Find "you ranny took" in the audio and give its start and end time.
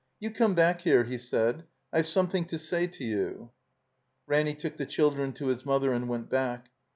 3.03-4.77